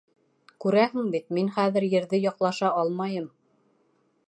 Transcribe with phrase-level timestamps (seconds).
[0.63, 3.31] Күрәһең бит, мин хәҙер Ерҙе яҡлаша алмайым.